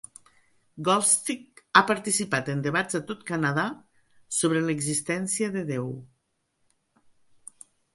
[0.87, 3.69] Goldstick ha participat en debats a tot Canadà
[4.41, 5.91] sobre l'existència de Déu.